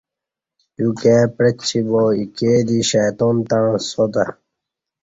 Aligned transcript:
تیو 0.73 0.89
کائی 0.99 1.25
پعچی 1.35 1.79
با 1.89 2.01
ایکے 2.17 2.53
دی 2.67 2.79
شیطان 2.89 3.35
تݩع 3.49 3.75
ساتہ 3.89 4.25